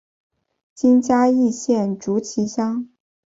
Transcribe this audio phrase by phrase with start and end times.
[0.73, 2.87] 今嘉义县竹崎乡。